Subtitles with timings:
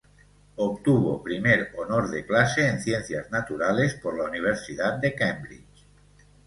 [0.55, 5.85] Obtuvo Primer Honor de Clase en Ciencias Naturales por la Universidad de Cambridge.